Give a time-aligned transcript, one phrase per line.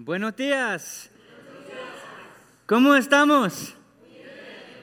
[0.00, 1.10] Buenos días.
[2.66, 3.74] ¿Cómo estamos?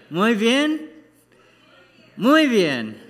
[0.09, 0.91] Muy bien.
[2.17, 3.01] Muy bien.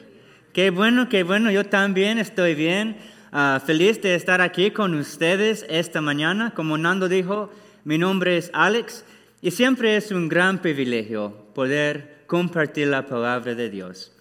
[0.54, 1.50] Qué bueno, qué bueno.
[1.50, 2.96] Yo también estoy bien.
[3.32, 6.54] Ah, feliz de estar aquí con ustedes esta mañana.
[6.54, 7.50] Como Nando dijo,
[7.86, 9.04] mi nombre es Alex
[9.42, 14.12] y siempre es un gran privilegio poder compartir la palabra de Dios.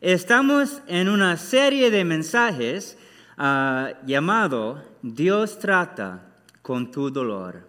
[0.00, 2.96] Estamos en una serie de mensajes
[3.36, 6.30] ah, llamado Dios trata
[6.64, 7.68] con tu dolor.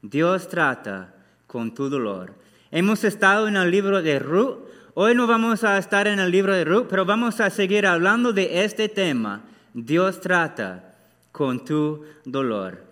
[0.00, 1.12] Dios trata
[1.48, 2.34] con tu dolor.
[2.70, 4.58] Hemos estado en el libro de Ruth.
[4.94, 8.32] Hoy no vamos a estar en el libro de Ruth, pero vamos a seguir hablando
[8.32, 9.42] de este tema.
[9.74, 10.94] Dios trata
[11.32, 12.84] con tu dolor.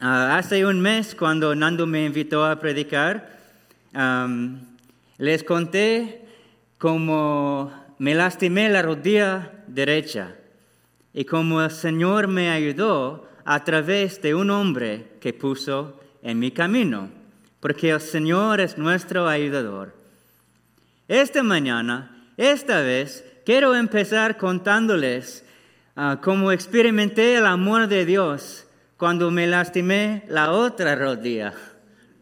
[0.00, 3.38] Ah, hace un mes, cuando Nando me invitó a predicar,
[5.18, 6.26] les conté
[6.78, 10.34] cómo me lastimé la rodilla derecha
[11.14, 16.50] y cómo el Señor me ayudó a través de un hombre que puso en mi
[16.50, 17.08] camino,
[17.60, 19.94] porque el Señor es nuestro ayudador.
[21.08, 25.46] Esta mañana, esta vez, quiero empezar contándoles
[25.96, 28.66] ah, cómo experimenté el amor de Dios
[28.98, 31.54] cuando me lastimé la otra rodilla,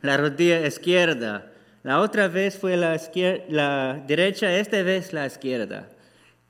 [0.03, 1.51] la rodilla izquierda.
[1.83, 3.01] La otra vez fue la,
[3.49, 5.89] la derecha, esta vez la izquierda.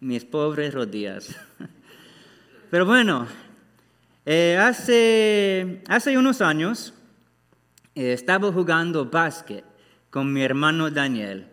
[0.01, 1.35] Mis pobres rodillas.
[2.71, 3.27] Pero bueno,
[4.29, 6.93] eh, hace, hace unos años
[7.95, 9.65] eh, estaba jugando básquet
[10.11, 11.47] con mi hermano Daniel.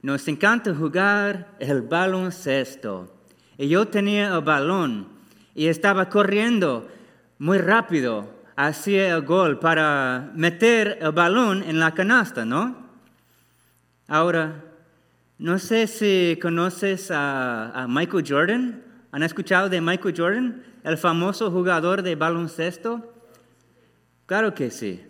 [0.00, 3.14] Nos encanta jugar el baloncesto.
[3.58, 5.06] Y yo tenía el balón
[5.54, 6.88] y estaba corriendo
[7.38, 12.88] muy rápido hacia el gol para meter el balón en la canasta, ¿no?
[14.08, 14.64] Ahora,
[15.36, 18.82] no sé si conoces a Michael Jordan.
[19.12, 20.73] ¿Han escuchado de Michael Jordan?
[20.84, 23.12] El famoso jugador de baloncesto?
[24.26, 25.02] Claro que sí.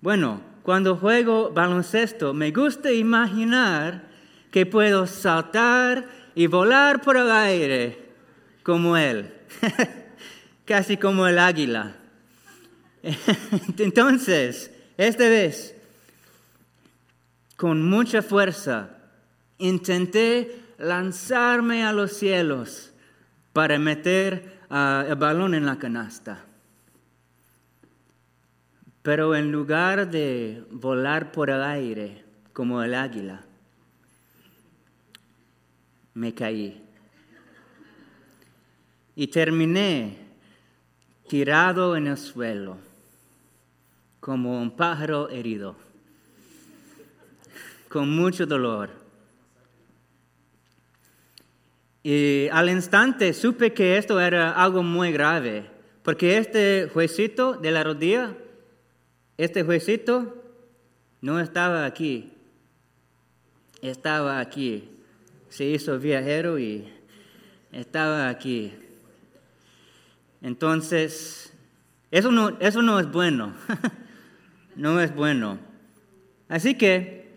[0.00, 4.08] Bueno, cuando juego baloncesto me gusta imaginar
[4.50, 8.10] que puedo saltar y volar por el aire
[8.62, 9.32] como él,
[10.64, 11.96] casi como el águila.
[13.78, 15.74] Entonces, esta vez,
[17.56, 18.90] con mucha fuerza,
[19.58, 22.92] intenté lanzarme a los cielos
[23.52, 26.44] para meter el balón en la canasta.
[29.02, 33.42] Pero en lugar de volar por el aire como el águila,
[36.14, 36.82] me caí.
[39.14, 40.16] Y terminé
[41.28, 42.78] tirado en el suelo
[44.20, 45.76] como un pájaro herido,
[47.88, 49.01] con mucho dolor.
[52.02, 55.70] Y al instante supe que esto era algo muy grave,
[56.02, 58.36] porque este juecito de la rodilla,
[59.36, 60.42] este juecito
[61.20, 62.32] no estaba aquí,
[63.80, 64.88] estaba aquí.
[65.48, 66.88] Se hizo viajero y
[67.70, 68.72] estaba aquí.
[70.40, 71.52] Entonces,
[72.10, 73.54] eso no, eso no es bueno,
[74.76, 75.58] no es bueno.
[76.48, 77.30] Así que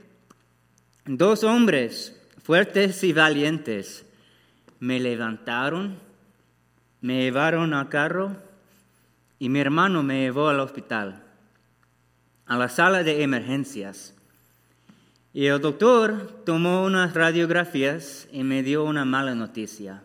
[1.05, 4.05] dos hombres fuertes y valientes
[4.85, 5.97] me levantaron,
[7.01, 8.35] me llevaron al carro
[9.39, 11.23] y mi hermano me llevó al hospital,
[12.45, 14.13] a la sala de emergencias.
[15.33, 20.03] Y el doctor tomó unas radiografías y me dio una mala noticia.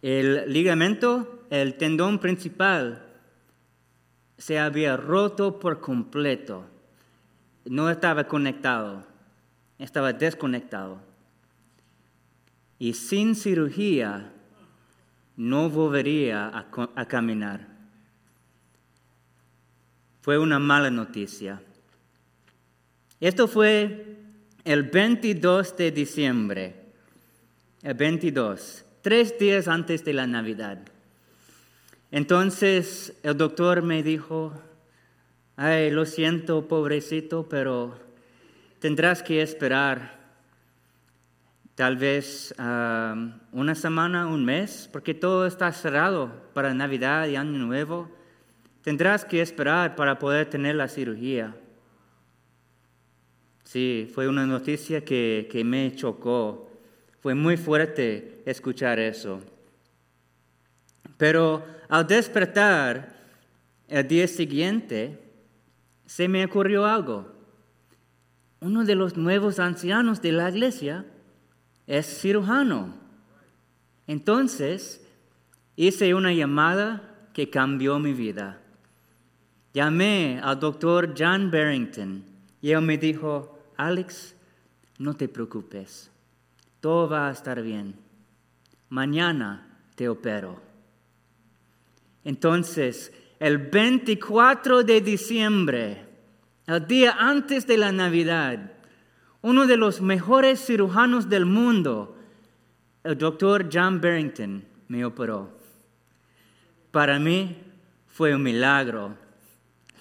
[0.00, 3.04] El ligamento, el tendón principal,
[4.38, 6.64] se había roto por completo.
[7.66, 9.04] No estaba conectado,
[9.78, 11.13] estaba desconectado
[12.84, 14.30] y sin cirugía
[15.38, 17.66] no volvería a, caminar.
[20.20, 21.62] Fue una mala noticia.
[23.20, 24.18] Esto fue
[24.64, 26.74] el 22 de diciembre,
[27.80, 30.86] el 22, tres días antes de la Navidad.
[32.10, 34.52] Entonces el doctor me dijo,
[35.56, 37.98] ay, lo siento, pobrecito, pero
[38.78, 40.23] tendrás que esperar
[41.74, 48.10] tal vez una semana, un mes, porque todo está cerrado para Navidad y Año Nuevo.
[48.82, 51.56] Tendrás que esperar para poder tener la cirugía.
[53.64, 56.70] Sí, fue una noticia que, que me chocó.
[57.20, 59.40] Fue muy fuerte escuchar eso.
[61.16, 63.16] Pero al despertar
[63.88, 65.18] el día siguiente,
[66.06, 67.32] se me ocurrió algo.
[68.60, 71.06] Uno de los nuevos ancianos de la iglesia
[71.86, 72.94] es cirujano.
[74.06, 75.06] Entonces
[75.76, 78.60] hice una llamada que cambió mi vida.
[79.72, 82.24] Llamé al doctor John Barrington
[82.60, 84.34] y él me dijo, Alex,
[84.98, 86.10] no te preocupes,
[86.80, 87.96] todo va a estar bien.
[88.88, 90.60] Mañana te opero.
[92.22, 96.06] Entonces, el 24 de diciembre,
[96.66, 98.73] el día antes de la Navidad,
[99.44, 102.16] uno de los mejores cirujanos del mundo,
[103.04, 105.50] el doctor John Barrington, me operó.
[106.90, 107.54] Para mí
[108.08, 109.14] fue un milagro.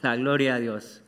[0.02, 1.02] La gloria a Dios.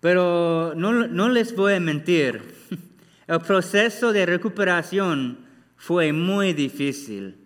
[0.00, 2.40] Pero no, no les voy a mentir,
[3.26, 5.40] el proceso de recuperación
[5.76, 7.36] fue muy difícil.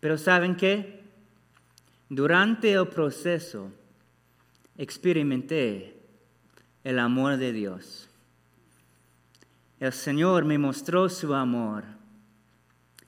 [0.00, 1.02] Pero ¿saben qué?
[2.08, 3.70] Durante el proceso
[4.78, 6.00] experimenté
[6.84, 8.06] el amor de Dios.
[9.80, 11.84] El Señor me mostró su amor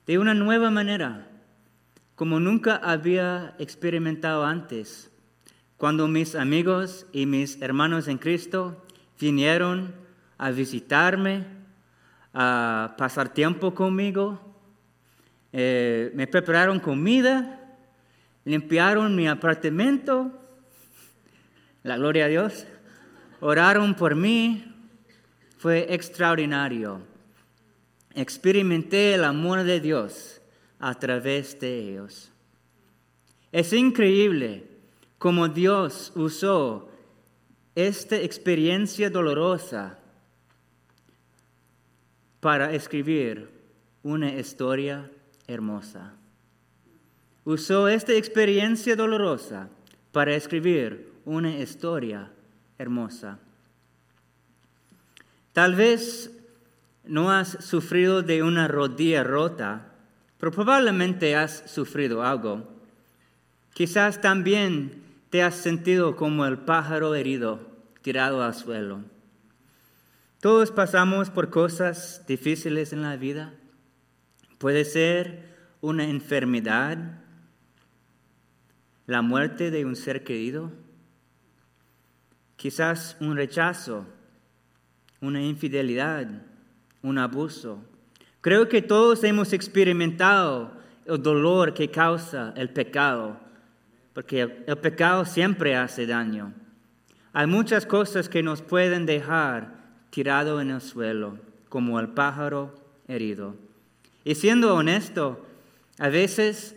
[0.07, 1.27] de una nueva manera,
[2.15, 5.11] como nunca había experimentado antes.
[5.77, 8.83] Cuando mis amigos y mis hermanos en Cristo
[9.19, 9.93] vinieron
[10.39, 11.45] a visitarme,
[12.33, 14.41] a pasar tiempo conmigo,
[15.51, 17.77] eh, me prepararon comida,
[18.45, 20.31] limpiaron mi apartamento,
[21.83, 22.65] la gloria a Dios,
[23.41, 24.72] oraron por mí,
[25.63, 26.99] fue extraordinario.
[28.13, 30.41] Experimenté el amor de Dios
[30.77, 32.33] a través de ellos.
[33.49, 34.67] Es increíble
[35.17, 36.91] cómo Dios usó
[37.75, 39.97] esta experiencia dolorosa
[42.41, 43.49] para escribir
[44.03, 45.09] una historia
[45.47, 46.13] hermosa.
[47.45, 49.69] Usó esta experiencia dolorosa
[50.11, 52.29] para escribir una historia
[52.77, 53.39] hermosa.
[55.53, 56.31] Tal vez
[57.03, 59.93] no has sufrido de una rodilla rota,
[60.39, 62.67] pero probablemente has sufrido algo.
[63.73, 67.59] Quizás también te has sentido como el pájaro herido,
[68.01, 69.01] tirado al suelo.
[70.39, 73.53] Todos pasamos por cosas difíciles en la vida.
[74.57, 77.21] Puede ser una enfermedad,
[79.05, 80.71] la muerte de un ser querido,
[82.55, 84.05] quizás un rechazo,
[85.23, 86.27] una infidelidad,
[87.01, 87.79] un abuso.
[88.41, 90.71] Creo que todos hemos experimentado
[91.05, 93.41] el dolor que causa el pecado
[94.13, 96.53] porque el pecado siempre hace daño.
[97.33, 99.73] Hay muchas cosas que nos pueden dejar
[100.11, 102.73] tirado en el suelo, como el pájaro
[103.07, 103.55] herido.
[104.23, 105.43] Y siendo honesto,
[105.97, 106.75] a veces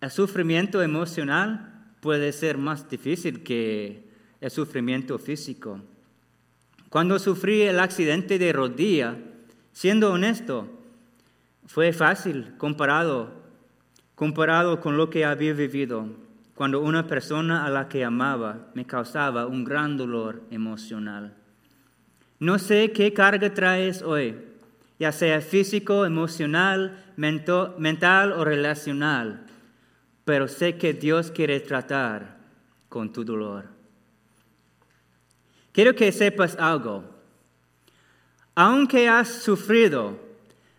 [0.00, 4.02] el sufrimiento emocional puede ser más difícil que
[4.40, 5.80] el sufrimiento físico.
[6.94, 9.16] Cuando sufrí el accidente de rodilla,
[9.72, 10.68] siendo honesto,
[11.66, 13.32] fue fácil comparado,
[14.14, 16.06] comparado con lo que había vivido
[16.54, 21.34] cuando una persona a la que amaba me causaba un gran dolor emocional.
[22.38, 24.36] No sé qué carga traes hoy,
[25.00, 29.46] ya sea físico, emocional, mental o relacional,
[30.24, 32.36] pero sé que Dios quiere tratar
[32.88, 33.73] con tu dolor.
[35.74, 37.02] Quiero que sepas algo.
[38.54, 40.16] Aunque has sufrido,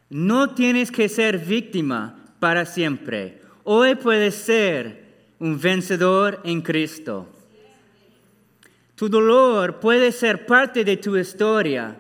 [0.10, 3.42] no tienes que ser víctima para siempre.
[3.66, 5.04] Hoy puedes ser
[5.40, 7.28] un vencedor en Cristo.
[8.96, 12.00] Tu dolor puede ser parte de tu historia,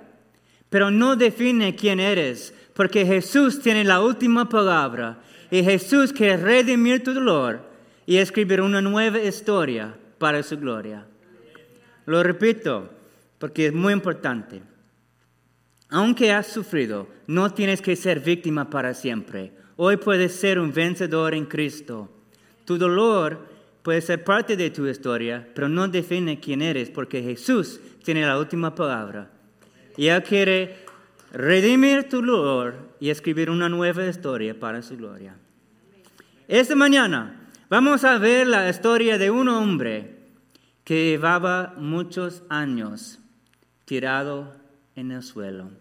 [0.69, 5.19] pero no define quién eres, porque Jesús tiene la última palabra
[5.51, 7.59] y Jesús quiere redimir tu dolor
[8.05, 11.05] y escribir una nueva historia para su gloria.
[12.05, 12.89] Lo repito,
[13.39, 14.61] porque es muy importante.
[15.89, 19.51] Aunque has sufrido, no tienes que ser víctima para siempre.
[19.77, 22.09] Hoy puedes ser un vencedor en Cristo.
[22.65, 23.39] Tu dolor
[23.83, 28.39] puede ser parte de tu historia, pero no define quién eres, porque Jesús tiene la
[28.39, 29.29] última palabra.
[29.97, 30.77] Y Él quiere
[31.31, 35.35] redimir tu dolor y escribir una nueva historia para su gloria.
[36.47, 40.14] Esta mañana vamos a ver la historia de un hombre
[40.85, 43.19] que llevaba muchos años
[43.83, 44.55] tirado
[44.95, 45.71] en el suelo.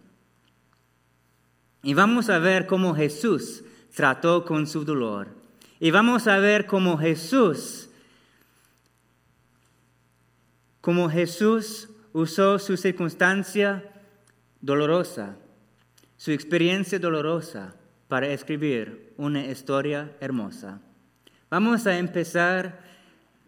[1.82, 3.62] Y vamos a ver cómo Jesús
[3.94, 5.28] trató con su dolor
[5.78, 7.90] y vamos a ver cómo Jesús,
[10.80, 13.84] cómo Jesús usó su circunstancia
[14.62, 15.36] dolorosa,
[16.16, 17.74] su experiencia dolorosa
[18.08, 20.80] para escribir una historia hermosa.
[21.50, 22.80] Vamos a empezar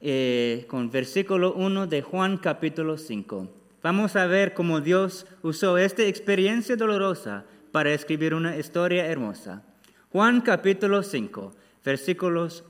[0.01, 3.49] eh, con versículo 1 de Juan capítulo 5.
[3.83, 9.63] Vamos a ver cómo Dios usó esta experiencia dolorosa para escribir una historia hermosa.
[10.11, 11.55] Juan capítulo 5
[11.87, 12.65] versículos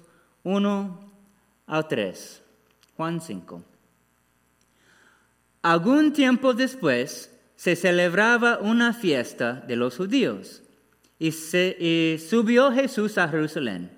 [0.44, 1.12] 1
[1.66, 2.42] a 3.
[2.96, 3.64] Juan 5.
[5.62, 10.62] Algún tiempo después se celebraba una fiesta de los judíos
[11.18, 13.90] y, y subió Jesús a Jerusalén.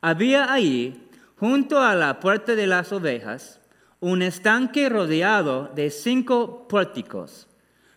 [0.00, 1.07] Había allí,
[1.38, 3.60] junto a la puerta de las ovejas,
[4.00, 7.46] un estanque rodeado de cinco pórticos,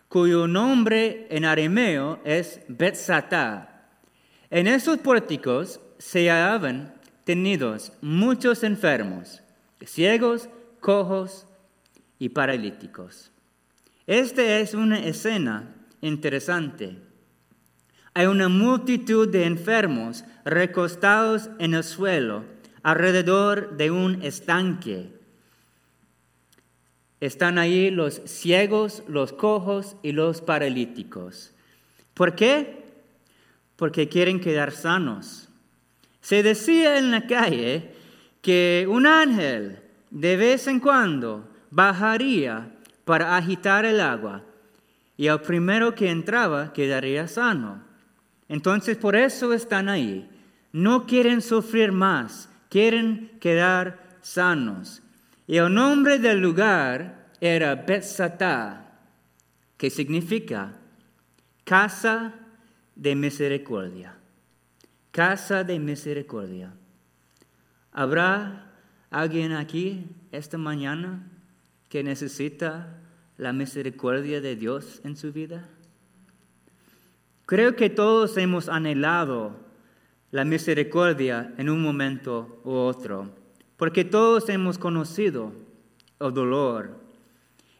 [0.08, 3.88] cuyo nombre en arameo es Betzatá.
[4.50, 6.94] En esos pórticos se hallaban
[7.24, 9.42] tenidos muchos enfermos,
[9.84, 10.48] ciegos,
[10.80, 11.46] cojos
[12.18, 13.32] y paralíticos.
[14.06, 16.98] Esta es una escena interesante.
[18.14, 22.44] Hay una multitud de enfermos recostados en el suelo
[22.82, 25.10] alrededor de un estanque.
[27.20, 31.52] Están ahí los ciegos, los cojos y los paralíticos.
[32.14, 32.84] ¿Por qué?
[33.76, 35.48] Porque quieren quedar sanos.
[36.20, 37.92] Se decía en la calle
[38.40, 39.78] que un ángel
[40.10, 42.72] de vez en cuando bajaría
[43.04, 44.42] para agitar el agua
[45.16, 47.82] y el primero que entraba quedaría sano.
[48.48, 50.28] Entonces por eso están ahí.
[50.72, 55.02] No quieren sufrir más, quieren quedar sanos.
[55.46, 58.98] Y el nombre del lugar era Betzatá,
[59.76, 60.72] que significa
[61.64, 62.32] casa
[62.96, 64.16] de misericordia.
[65.10, 66.72] Casa de misericordia.
[67.92, 68.72] ¿Habrá
[69.10, 71.28] alguien aquí esta mañana
[71.90, 72.96] que necesita
[73.36, 75.68] la misericordia de Dios en su vida?
[77.44, 79.61] Creo que todos hemos anhelado
[80.32, 83.30] la misericordia en un momento u otro,
[83.76, 85.52] porque todos hemos conocido
[86.18, 86.98] el dolor.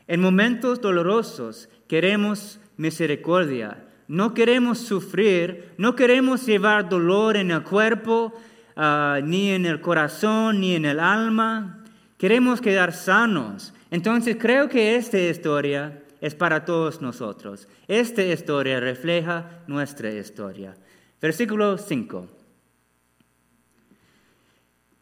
[0.06, 8.34] En momentos dolorosos queremos misericordia, no queremos sufrir, no queremos llevar dolor en el cuerpo,
[8.76, 11.82] ah, ni en el corazón, ni en el alma.
[12.18, 13.72] Queremos quedar sanos.
[13.90, 17.66] Entonces creo que esta historia es para todos nosotros.
[17.88, 20.74] Esta historia refleja nuestra historia.
[21.18, 22.41] Versículo 5.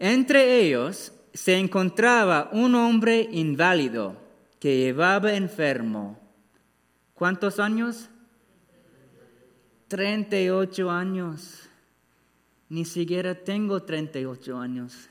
[0.02, 4.16] Entre ellos se encontraba un hombre inválido
[4.59, 6.19] que llevaba enfermo.
[7.12, 8.09] ¿Cuántos años?
[9.88, 11.69] 38 años.
[12.71, 15.11] Ni siquiera tengo 38 años.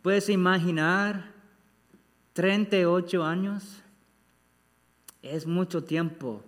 [0.00, 1.30] ¿Puedes imaginar
[2.32, 3.82] 38 años?
[5.20, 6.42] Es mucho tiempo.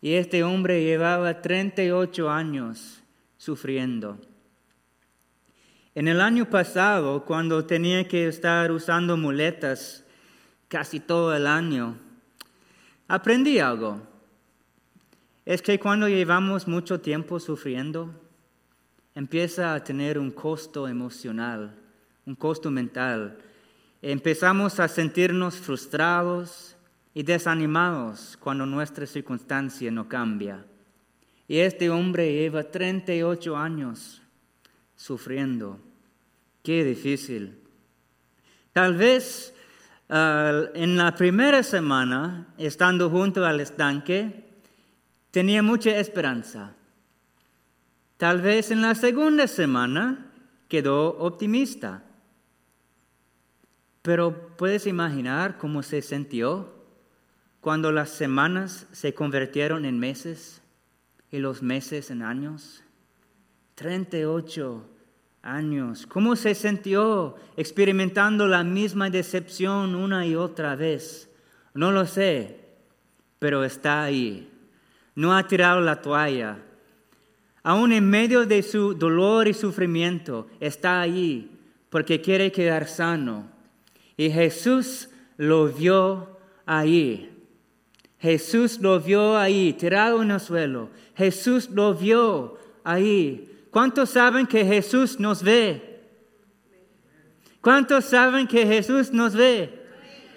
[0.00, 3.02] Y este hombre llevaba 38 años
[3.36, 4.18] sufriendo.
[6.00, 10.02] En el año pasado, cuando tenía que estar usando muletas
[10.66, 11.94] casi todo el año,
[13.06, 14.00] aprendí algo.
[15.44, 18.14] Es que cuando llevamos mucho tiempo sufriendo,
[19.14, 21.76] empieza a tener un costo emocional,
[22.24, 23.36] un costo mental.
[24.00, 26.78] Empezamos a sentirnos frustrados
[27.12, 30.64] y desanimados cuando nuestra circunstancia no cambia.
[31.46, 34.22] Y este hombre lleva 38 años
[34.96, 35.89] sufriendo.
[36.62, 37.58] Qué difícil.
[38.72, 39.54] Tal vez
[40.08, 44.44] en la primera semana, estando junto al estanque,
[45.30, 46.74] tenía mucha esperanza.
[48.16, 50.32] Tal vez en la segunda semana
[50.68, 52.04] quedó optimista.
[54.02, 56.74] Pero puedes imaginar cómo se sintió
[57.60, 60.62] cuando las semanas se convirtieron en meses
[61.30, 62.82] y los meses en años.
[63.74, 64.86] 38
[65.42, 66.06] años.
[66.06, 71.30] ¿Cómo se sintió experimentando la misma decepción una y otra vez?
[71.74, 72.60] No lo sé,
[73.38, 74.50] pero está ahí.
[75.14, 76.58] No ha tirado la toalla.
[77.62, 81.50] Aún en medio de su dolor y sufrimiento, está ahí
[81.90, 83.46] porque quiere quedar sano.
[84.16, 87.26] Y Jesús lo vio ahí.
[88.18, 90.90] Jesús lo vio ahí, tirado en el suelo.
[91.16, 96.00] Jesús lo vio ahí ¿Cuántos saben que Jesús nos ve?
[97.60, 99.70] ¿Cuántos saben que Jesús nos ve?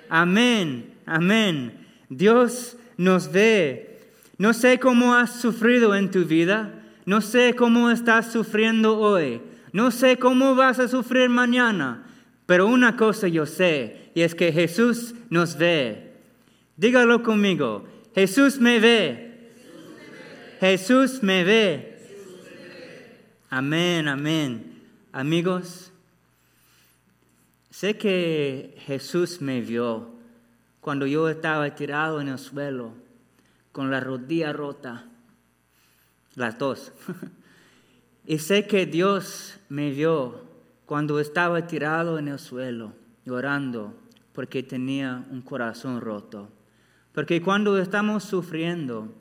[0.10, 1.88] Amén, amén.
[2.10, 4.00] Dios nos ve.
[4.38, 6.84] No sé cómo has sufrido en tu vida.
[7.06, 9.42] No sé cómo estás sufriendo hoy.
[9.72, 12.04] No sé cómo vas a sufrir mañana.
[12.46, 16.12] Pero una cosa yo sé, y es que Jesús nos ve.
[16.76, 17.86] Dígalo conmigo.
[18.14, 19.52] Jesús me ve.
[20.60, 21.93] Jesús me ve.
[23.56, 24.82] Amén, amén.
[25.12, 25.92] Amigos,
[27.70, 30.10] sé que Jesús me vio
[30.82, 32.94] cuando yo estaba tirado en el suelo
[33.72, 35.06] con la rodilla rota,
[36.34, 36.94] las dos.
[38.26, 40.42] y sé que Dios me vio
[40.88, 42.94] cuando estaba tirado en el suelo,
[43.24, 43.94] llorando
[44.34, 46.50] porque tenía un corazón roto.
[47.12, 49.14] Porque cuando estamos sufriendo,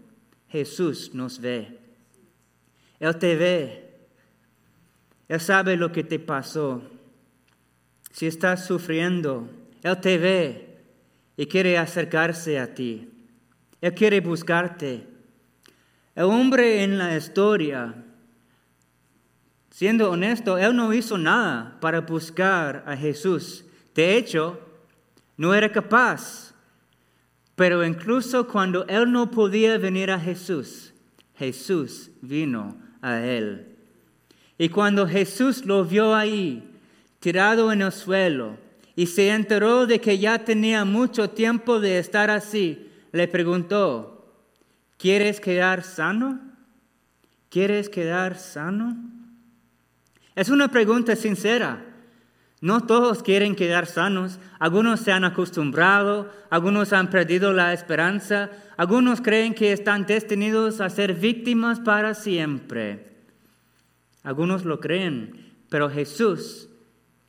[0.49, 1.79] Jesús nos ve.
[2.99, 3.82] Él te ve.
[5.29, 6.83] Él sabe lo que te pasó.
[8.11, 9.49] Si estás sufriendo,
[9.83, 10.79] Él te ve
[11.37, 13.09] y quiere acercarse a ti.
[13.81, 15.07] Él quiere buscarte.
[16.15, 17.95] El hombre en la historia,
[19.71, 23.65] siendo honesto, Él no hizo nada para buscar a Jesús.
[23.95, 24.61] De hecho,
[25.37, 26.55] no era capaz.
[27.57, 30.93] Pero incluso cuando Él no podía venir a Jesús,
[31.35, 33.72] Jesús vino a Él.
[34.63, 36.63] Y cuando Jesús lo vio ahí,
[37.19, 38.59] tirado en el suelo,
[38.95, 44.25] y se enteró de que ya tenía mucho tiempo de estar así, le preguntó,
[44.99, 46.39] ¿quieres quedar sano?
[47.51, 48.97] ¿Quieres quedar sano?
[50.37, 51.85] Es una pregunta sincera.
[52.61, 54.39] No todos quieren quedar sanos.
[54.61, 60.89] Algunos se han acostumbrado, algunos han perdido la esperanza, algunos creen que están destinados a
[60.89, 63.12] ser víctimas para siempre.
[64.23, 66.69] Algunos lo creen, pero Jesús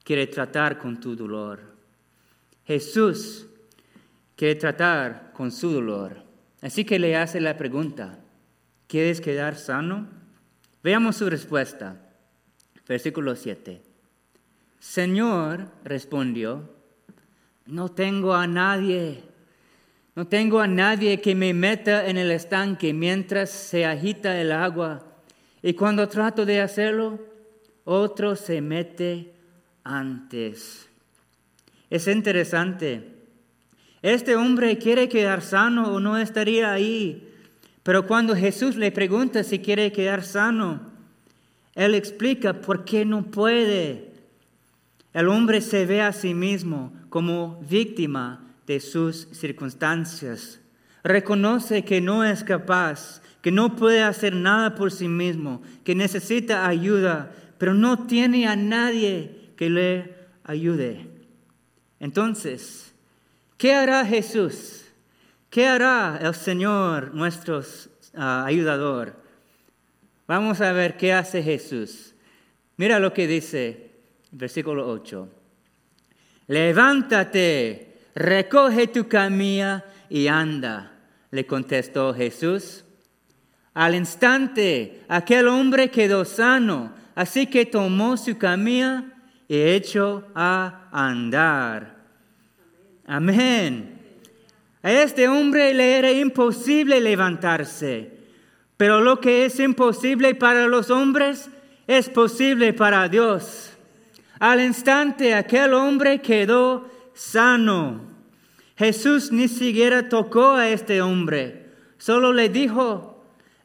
[0.03, 1.59] quiere tratar con tu dolor.
[2.65, 3.47] Jesús
[4.35, 6.23] quiere tratar con su dolor.
[6.61, 8.19] Así que le hace la pregunta,
[8.87, 10.07] ¿quieres quedar sano?
[10.83, 11.99] Veamos su respuesta.
[12.87, 13.81] Versículo 7.
[14.79, 16.69] Señor, respondió,
[17.65, 19.23] no tengo a nadie,
[20.15, 25.12] no tengo a nadie que me meta en el estanque mientras se agita el agua.
[25.63, 27.19] Y cuando trato de hacerlo,
[27.85, 29.33] otro se mete
[29.83, 30.89] antes.
[31.89, 33.13] Es interesante.
[34.01, 37.29] Este hombre quiere quedar sano o no estaría ahí.
[37.81, 40.91] Pero cuando Jesús le pregunta si quiere quedar sano,
[41.75, 44.11] él explica por qué no puede.
[45.13, 50.59] El hombre se ve a sí mismo como víctima de sus circunstancias.
[51.03, 56.65] Reconoce que no es capaz, que no puede hacer nada por sí mismo, que necesita
[56.65, 61.09] ayuda, pero no tiene a nadie que le ayude.
[61.99, 62.93] Entonces,
[63.57, 64.85] ¿qué hará Jesús?
[65.49, 67.61] ¿Qué hará el Señor, nuestro
[68.15, 69.21] ah, ayudador?
[70.25, 72.15] Vamos a ver qué hace Jesús.
[72.77, 73.91] Mira lo que dice
[74.31, 75.27] versículo 8.
[76.47, 80.93] Levántate, recoge tu camilla y anda,
[81.29, 82.85] le contestó Jesús.
[83.73, 89.05] Al instante, aquel hombre quedó sano, así que tomó su camilla
[89.49, 91.95] hecho a andar.
[93.05, 93.99] Amén.
[94.81, 98.11] A este hombre le era imposible levantarse,
[98.77, 101.49] pero lo que es imposible para los hombres
[101.87, 103.71] es posible para Dios.
[104.39, 108.01] Al instante aquel hombre quedó sano.
[108.75, 113.12] Jesús ni siquiera tocó a este hombre, solo le dijo,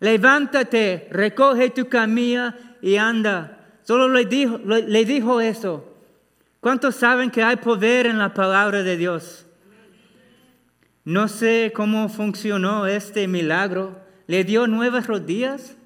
[0.00, 3.66] levántate, recoge tu camilla y anda.
[3.82, 5.84] Solo le dijo, le dijo eso.
[6.60, 9.46] ¿Cuántos saben que hay poder en la palabra de Dios?
[11.04, 13.98] No sé cómo funcionó este milagro.
[14.26, 15.76] ¿Le dio nuevas rodillas?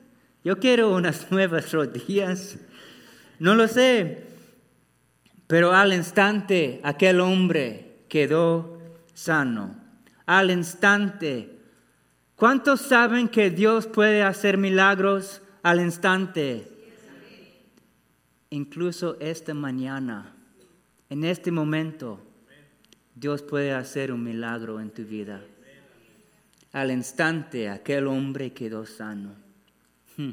[0.42, 2.58] Yo quiero unas nuevas rodillas.
[3.38, 4.24] No lo sé.
[5.46, 8.80] Pero al instante aquel hombre quedó
[9.14, 9.76] sano.
[10.26, 11.58] Al instante.
[12.42, 16.66] ¿Cuántos saben que Dios puede hacer milagros al instante?
[18.50, 20.34] incluso esta mañana,
[21.08, 22.18] en este momento,
[23.14, 25.40] Dios puede hacer un milagro en tu vida.
[26.72, 29.36] Al instante aquel hombre quedó sano.
[30.16, 30.32] Hmm.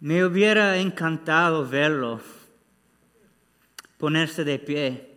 [0.00, 2.20] Me hubiera encantado verlo
[3.96, 5.08] ponerse de pie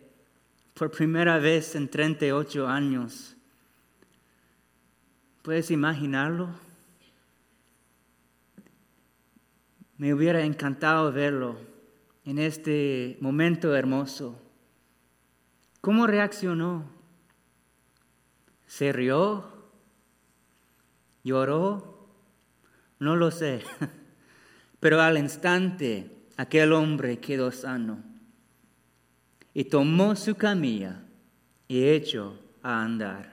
[0.76, 3.33] por primera vez en 38 años.
[5.44, 6.50] ¿Puedes imaginarlo?
[9.98, 11.58] Me hubiera encantado verlo
[12.24, 14.42] en este momento hermoso.
[15.82, 16.86] ¿Cómo reaccionó?
[18.68, 19.52] ¿Se rió?
[21.26, 22.08] ¿Lloró?
[23.00, 23.64] No lo sé.
[24.80, 28.02] Pero al instante aquel hombre quedó sano
[29.54, 31.04] y tomó su camilla
[31.68, 33.33] y echó a andar.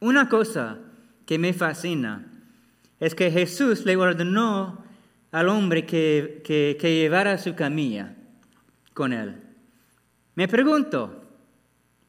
[0.00, 0.78] Una cosa
[1.26, 2.26] que me fascina
[2.98, 4.82] es que Jesús le ordenó
[5.30, 8.14] al hombre que, que, llevara su camilla
[8.94, 9.36] con él.
[10.34, 11.22] Me pregunto,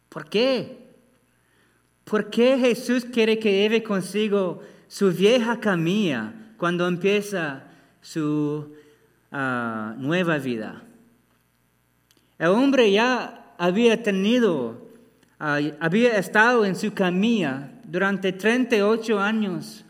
[0.09, 0.87] ¿por qué?
[2.03, 7.63] ¿Por qué Jesús quiere que lleve consigo su vieja camilla cuando empieza
[8.01, 8.73] su
[9.31, 10.81] ah, nueva vida?
[12.39, 14.89] El hombre ya había tenido,
[15.39, 19.83] ah, había estado en su camilla durante 38 años.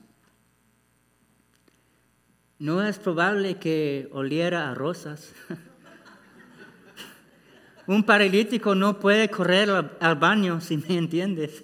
[2.58, 5.32] No es probable que oliera a rosas.
[7.86, 11.64] Un paralítico no puede correr al baño, si me entiendes.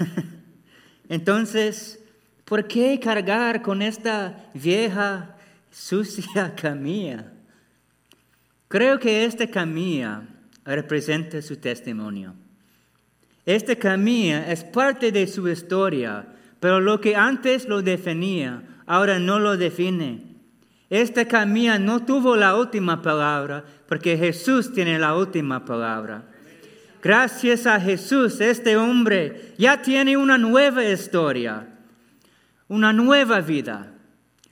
[1.08, 2.00] Entonces,
[2.44, 5.36] ¿por qué cargar con esta vieja,
[5.70, 7.32] sucia camilla?
[8.66, 10.22] Creo que esta camilla
[10.64, 12.34] representa su testimonio.
[13.44, 16.26] Esta camilla es parte de su historia,
[16.60, 20.22] pero lo que antes lo definía, ahora no lo define.
[20.90, 26.24] Esta camilla no tuvo la última palabra, porque Jesús tiene la última palabra.
[27.02, 31.66] Gracias a Jesús, este hombre ya tiene una nueva historia,
[32.68, 33.92] una nueva vida.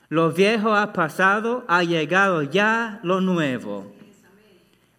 [0.09, 3.95] Lo viejo ha pasado, ha llegado ya lo nuevo.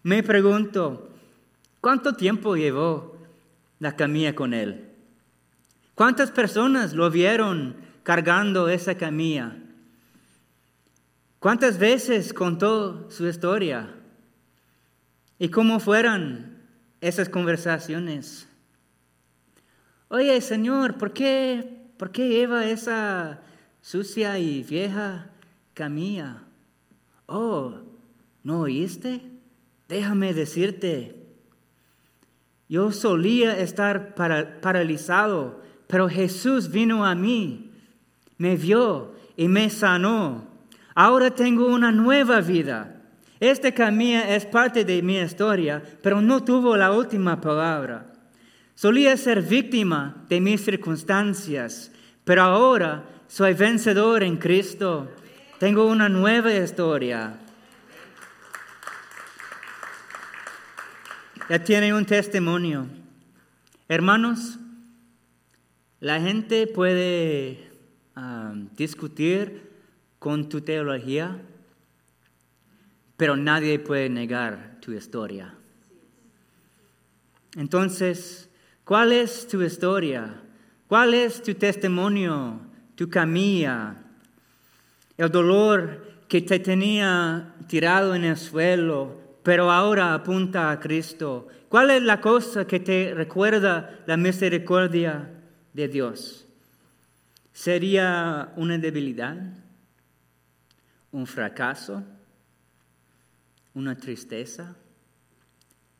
[0.02, 1.10] Me pregunto,
[1.82, 3.11] ¿cuánto tiempo llevó
[3.82, 4.88] la camilla con él?
[5.94, 9.56] ¿Cuántas personas lo vieron cargando esa camilla?
[11.38, 13.90] ¿Cuántas veces contó su historia?
[15.38, 16.52] ¿Y cómo fueran
[17.02, 18.46] esas conversaciones.
[20.08, 23.40] Oye, Señor, ¿por qué, ¿por qué lleva esa
[23.80, 25.28] sucia y vieja
[25.74, 26.44] camilla?
[27.26, 27.80] Oh,
[28.44, 29.20] ¿no oíste?
[29.88, 31.21] Déjame decirte.
[32.72, 37.70] Yo solía estar paralizado, pero Jesús vino a mí,
[38.38, 40.46] me vio y me sanó.
[40.94, 43.02] Ahora tengo una nueva vida.
[43.38, 48.10] Esta camilla es parte de mi historia, pero no tuvo la última palabra.
[48.74, 51.92] Solía ser víctima de mis circunstancias,
[52.24, 55.10] pero ahora soy vencedor en Cristo.
[55.58, 57.34] Tengo una nueva historia.
[61.52, 62.86] Ya tiene un testimonio.
[63.86, 64.58] Hermanos,
[66.00, 67.68] la gente puede
[68.16, 69.70] ah, discutir
[70.18, 71.42] con tu teología,
[73.18, 75.54] pero nadie puede negar tu historia.
[77.54, 78.48] Entonces,
[78.82, 80.40] ¿cuál es tu historia?
[80.88, 82.60] ¿Cuál es tu testimonio,
[82.94, 83.96] tu camilla?
[85.18, 91.48] El dolor que te tenía tirado en el suelo, pero ahora apunta a Cristo.
[91.68, 95.30] ¿Cuál es la cosa que te recuerda la misericordia
[95.72, 96.46] de Dios?
[97.52, 99.36] ¿Sería una debilidad?
[101.10, 102.02] ¿Un fracaso?
[103.74, 104.76] una tristeza,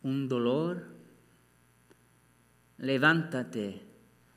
[0.03, 0.85] un dolor,
[2.79, 3.83] levántate,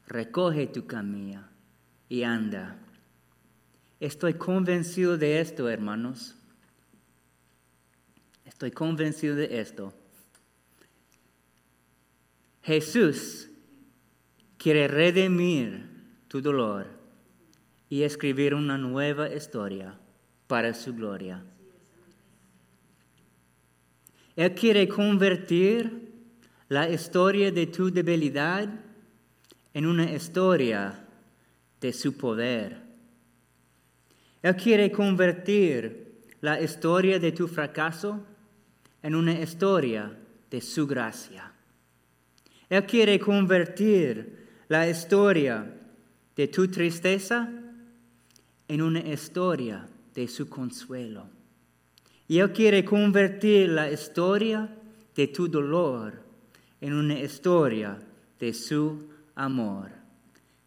[0.07, 1.49] recoge tu camilla
[2.07, 2.77] y anda.
[3.99, 6.35] Estoy convencido de esto, hermanos.
[8.55, 9.93] Estoy convencido de esto.
[12.63, 13.49] Jesús
[14.57, 15.89] quiere redimir
[16.29, 16.87] tu dolor
[17.89, 19.99] y escribir una nueva historia
[20.47, 21.43] para su gloria.
[24.37, 26.13] Él quiere convertir
[26.69, 28.69] la historia de tu debilidad
[29.73, 31.05] en una historia
[31.81, 32.77] de su poder.
[34.41, 38.25] Él quiere convertir la historia de tu fracaso
[39.05, 40.11] en una historia
[40.49, 41.51] de su gracia.
[42.67, 45.71] Él quiere convertir la historia
[46.35, 47.47] de tu tristeza
[48.67, 51.29] en una historia de su consuelo.
[52.27, 54.75] Y Él quiere convertir la historia
[55.15, 56.23] de tu dolor
[56.81, 57.99] en una historia
[58.39, 59.03] de su
[59.35, 59.91] amor.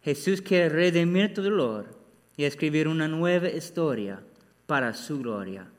[0.01, 1.93] Jesús quiere redimir tu dolor
[2.37, 4.23] y escribir una nueva historia
[4.65, 5.69] para su gloria.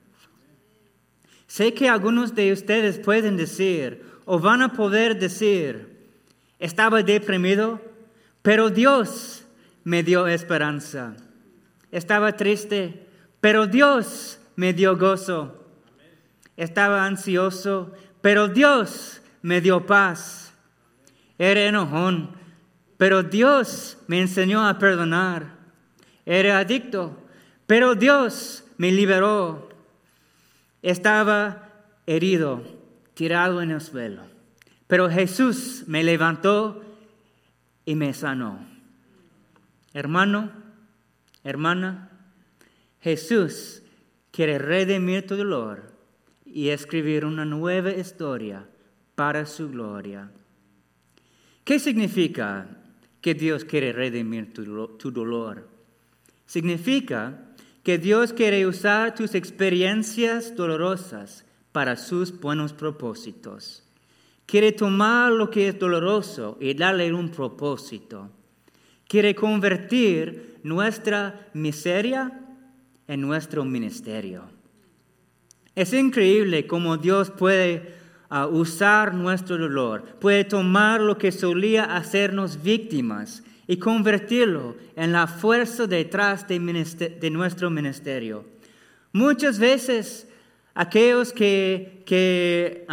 [1.50, 6.06] Sé que algunos de ustedes pueden decir o van a poder decir,
[6.60, 7.80] estaba deprimido,
[8.40, 9.44] pero Dios
[9.82, 11.16] me dio esperanza.
[11.90, 13.04] Estaba triste,
[13.40, 15.60] pero Dios me dio gozo
[16.60, 20.52] estaba ansioso, pero Dios me dio paz.
[21.38, 22.32] Era enojón,
[22.98, 25.54] pero Dios me enseñó a perdonar.
[26.26, 27.16] Era adicto,
[27.66, 29.69] pero Dios me liberó.
[30.82, 31.68] Estaba
[32.06, 32.62] herido,
[33.14, 34.22] tirado en el suelo,
[34.86, 36.82] pero Jesús me levantó
[37.84, 38.66] y me sanó.
[39.92, 40.50] Hermano,
[41.44, 42.10] hermana,
[43.00, 43.82] Jesús
[44.30, 45.92] quiere redimir tu dolor
[46.44, 48.66] y escribir una nueva historia
[49.14, 50.30] para su gloria.
[51.64, 52.66] ¿Qué significa
[53.20, 55.68] que Dios quiere redimir tu, dolor?
[56.46, 57.49] Significa
[57.82, 63.82] que Dios quiere usar tus experiencias dolorosas para sus buenos propósitos.
[64.46, 68.30] Quiere tomar lo que es doloroso y darle un propósito.
[69.08, 72.40] Quiere convertir nuestra miseria
[73.06, 74.44] en nuestro ministerio.
[75.74, 77.94] Es increíble cómo Dios puede
[78.30, 85.28] uh, usar nuestro dolor, puede tomar lo que solía hacernos víctimas y convertirlo en la
[85.28, 88.44] fuerza detrás de, nuestro ministerio.
[89.12, 90.26] Muchas veces
[90.74, 92.84] aquellos que, que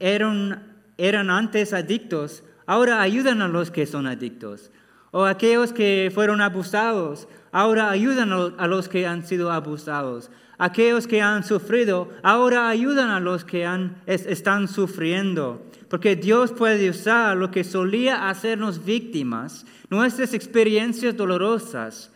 [0.00, 4.72] eran eran antes adictos, ahora ayudan a los que son adictos.
[5.10, 10.30] O aquellos que fueron abusados, ahora ayudan a los que han sido abusados.
[10.58, 15.66] Aquellos que han sufrido, ahora ayudan a los que han, están sufriendo.
[15.88, 22.12] Porque Dios puede usar lo que solía hacernos víctimas, nuestras experiencias dolorosas,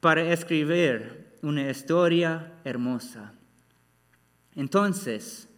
[0.00, 3.32] para escribir una historia hermosa.
[4.56, 5.48] Entonces,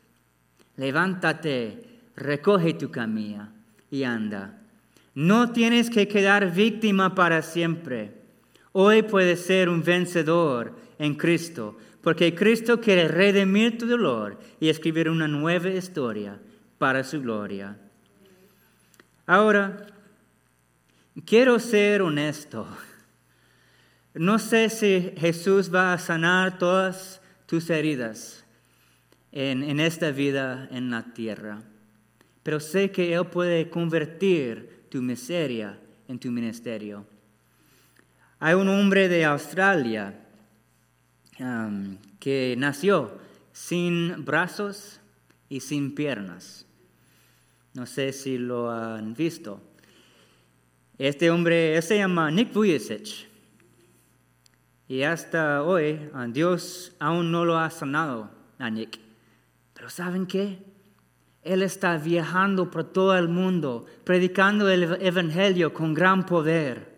[0.76, 3.48] levántate recoge tu camilla
[3.90, 4.58] y anda.
[5.14, 8.12] No tienes que quedar víctima para siempre.
[8.72, 15.08] Hoy puedes ser un vencedor en Cristo, porque Cristo quiere redimir tu dolor y escribir
[15.08, 16.40] una nueva historia
[16.78, 17.76] para su gloria.
[19.26, 19.86] Ahora,
[21.24, 22.66] quiero ser honesto.
[24.14, 28.44] No sé si Jesús va a sanar todas tus heridas
[29.32, 31.62] en, en esta vida en la tierra
[32.44, 35.76] pero sé que Él puede convertir tu miseria
[36.06, 37.04] en tu ministerio.
[38.38, 40.14] Hay un hombre de Australia
[41.40, 43.18] um, que nació
[43.52, 45.00] sin brazos
[45.48, 46.64] y sin piernas.
[47.72, 49.60] No sé si lo han visto.
[50.96, 53.28] Este hombre se llama Nick Vujicic.
[54.86, 58.30] Y hasta hoy Dios aún no lo ha sanado
[58.60, 59.00] a Nick.
[59.72, 60.73] Pero ¿saben qué?
[61.44, 66.94] Él está viajando por todo el mundo, predicando el Evangelio con gran poder.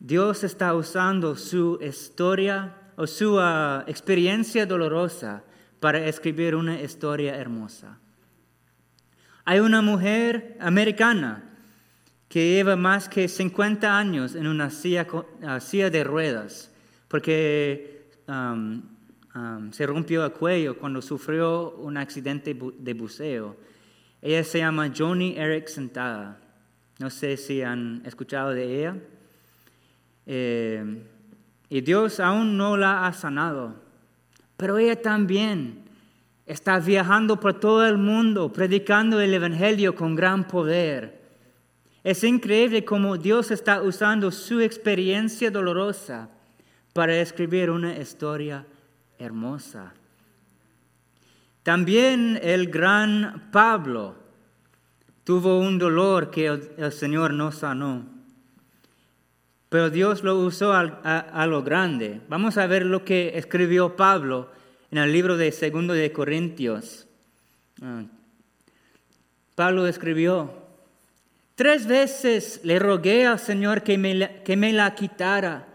[0.00, 5.44] Dios está usando su historia o su ah, experiencia dolorosa
[5.78, 7.98] para escribir una historia hermosa.
[9.44, 11.44] Hay una mujer americana
[12.28, 15.06] que lleva más que 50 años en una silla,
[15.46, 16.70] ah, de ruedas,
[17.06, 18.10] porque
[19.72, 23.56] se rompió el cuello cuando sufrió un accidente de buceo.
[24.20, 26.38] Ella se llama Joni Eric Sentada.
[26.98, 28.96] No sé si han escuchado de ella.
[30.26, 31.04] Eh,
[31.68, 33.74] y Dios aún no la ha sanado.
[34.56, 35.84] Pero ella también
[36.46, 41.20] está viajando por todo el mundo, predicando el Evangelio con gran poder.
[42.02, 46.30] Es increíble cómo Dios está usando su experiencia dolorosa
[46.92, 48.64] para escribir una historia
[49.18, 49.92] hermosa.
[51.62, 54.14] También el gran Pablo
[55.24, 58.06] tuvo un dolor que el, Señor no sanó.
[59.68, 62.22] Pero Dios lo usó a, lo grande.
[62.30, 64.50] Vamos a ver lo que escribió Pablo
[64.90, 67.06] en el libro de Segundo de Corintios.
[67.82, 68.04] Ah.
[69.54, 70.54] Pablo escribió,
[71.54, 75.68] tres veces le rogué al Señor que me, que me la quitara,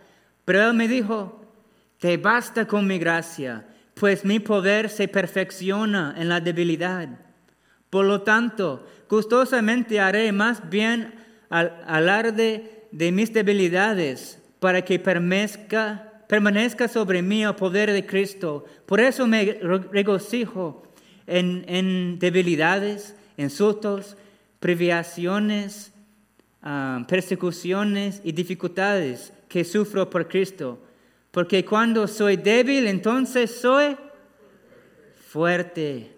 [0.46, 1.43] pero Él me dijo,
[2.04, 7.08] te basta con mi gracia, pues mi poder se perfecciona en la debilidad.
[7.90, 11.14] Por lo tanto, gustosamente haré más bien
[11.50, 16.12] al alarde de mis debilidades para que permanezca,
[16.92, 18.66] sobre mí el poder de Cristo.
[18.86, 20.84] Por eso me regocijo
[21.26, 24.18] en, en debilidades, insultos,
[24.60, 25.94] privaciones,
[26.62, 30.82] ah, persecuciones y dificultades que sufro por Cristo
[31.34, 33.98] porque cuando soy débil, entonces soy
[35.30, 36.16] fuerte.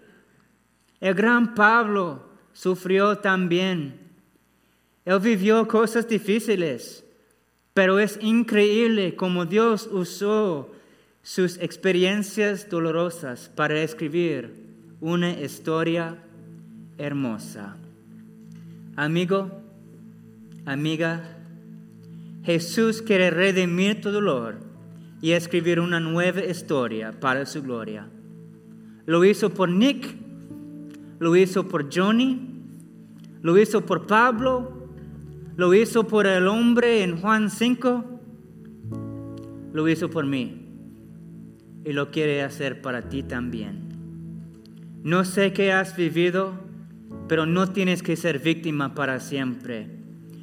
[1.00, 3.98] El gran Pablo sufrió también.
[5.06, 7.02] Él vivió cosas difíciles,
[7.72, 10.70] pero es increíble cómo Dios usó
[11.22, 14.66] sus experiencias dolorosas para escribir
[15.00, 16.22] una historia
[16.98, 17.78] hermosa.
[18.96, 19.62] Amigo,
[20.66, 21.38] amiga,
[22.44, 24.65] Jesús quiere redimir tu dolor
[25.20, 28.08] y escribir una nueva historia para su gloria.
[29.06, 30.16] Lo hizo por Nick,
[31.18, 32.56] lo hizo por Johnny,
[33.42, 34.88] lo hizo por Pablo,
[35.56, 38.04] lo hizo por el hombre en Juan 5,
[39.72, 40.62] lo hizo por mí
[41.84, 43.86] y lo quiere hacer para ti también.
[45.02, 46.52] No sé qué has vivido,
[47.28, 49.88] pero no tienes que ser víctima para siempre.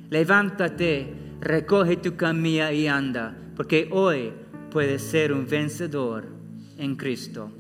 [0.10, 4.32] Levántate, recoge tu camilla y anda, porque hoy
[4.74, 6.26] puedes ser un vencedor
[6.80, 7.52] en Cristo.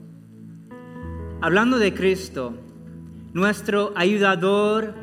[1.41, 2.56] hablando de Cristo,
[3.34, 4.95] nuestro ayudador,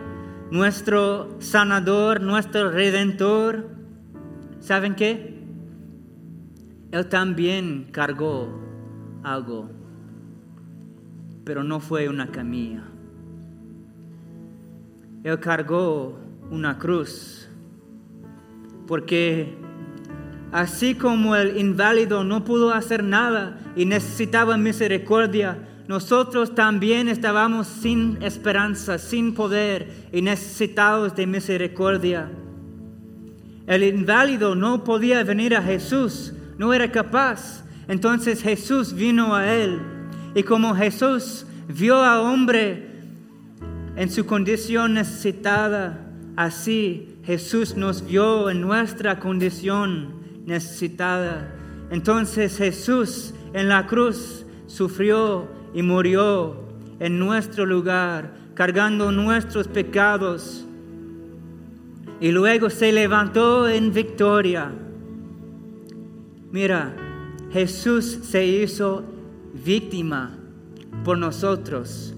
[0.51, 3.68] nuestro sanador, nuestro redentor,
[4.59, 5.38] ¿saben qué?
[6.90, 8.61] Él también cargó
[9.23, 9.70] algo,
[11.44, 12.83] pero no fue una camilla.
[15.23, 16.18] Él cargó
[16.51, 17.49] una cruz,
[18.88, 19.60] porque
[20.52, 25.58] así como el inválido no pudo hacer nada y necesitaba misericordia,
[25.88, 32.30] nosotros también estábamos sin esperanza, sin poder y necesitados de misericordia.
[33.66, 37.64] El inválido no podía venir a Jesús, no era capaz.
[37.88, 39.80] Entonces Jesús vino a él
[40.34, 42.88] y como Jesús vio a hombre
[43.96, 50.19] en su condición necesitada, así Jesús nos vio en nuestra condición
[50.50, 51.48] necesitada.
[51.90, 60.66] Entonces Jesús en la cruz sufrió y murió en nuestro lugar, cargando nuestros pecados.
[62.20, 64.70] Y luego se levantó en victoria.
[66.50, 66.94] Mira,
[67.52, 69.04] Jesús se hizo
[69.64, 70.36] víctima
[71.04, 72.14] por nosotros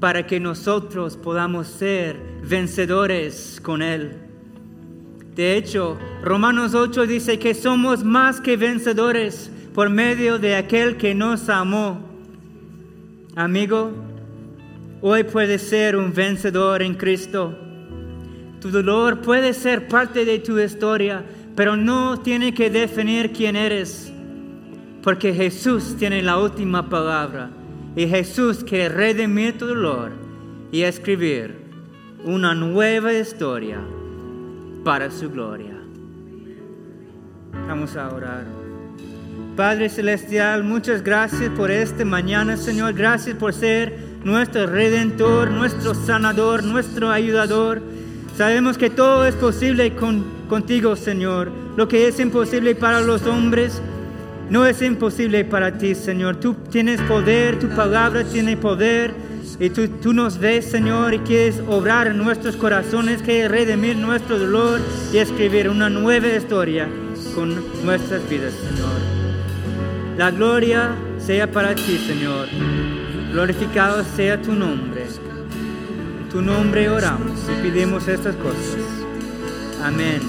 [0.00, 4.23] para que nosotros podamos ser vencedores con Él.
[5.34, 11.12] De hecho, Romanos 8 dice que somos más que vencedores por medio de aquel que
[11.12, 12.00] nos amó.
[13.34, 13.90] Amigo,
[15.00, 17.58] hoy puedes ser un vencedor en Cristo.
[18.60, 21.24] Tu dolor puede ser parte de tu historia,
[21.56, 24.12] pero no tiene que definir quién eres,
[25.02, 27.50] porque Jesús tiene la última palabra
[27.96, 30.12] y Jesús quiere redimir tu dolor
[30.70, 31.56] y escribir
[32.24, 33.80] una nueva historia
[34.84, 35.74] para su gloria.
[37.66, 38.44] Vamos a orar.
[39.56, 42.92] Padre Celestial, muchas gracias por esta mañana, Señor.
[42.92, 47.80] Gracias por ser nuestro redentor, nuestro sanador, nuestro ayudador.
[48.36, 49.94] Sabemos que todo es posible
[50.48, 51.50] contigo, Señor.
[51.76, 53.80] Lo que es imposible para los hombres
[54.50, 56.36] no es imposible para ti, Señor.
[56.36, 59.14] Tú tienes poder, tu palabra tiene poder.
[59.60, 64.38] Y tú, tú, nos ves, Señor, y quieres obrar en nuestros corazones, quieres redimir nuestro
[64.38, 64.80] dolor
[65.12, 66.88] y escribir una nueva historia
[67.34, 69.14] con nuestras vidas, Señor.
[70.16, 72.48] La gloria sea para ti, Señor.
[73.32, 75.02] Glorificado sea tu nombre.
[75.02, 78.78] En tu nombre oramos y pedimos estas cosas.
[79.82, 80.20] Amén.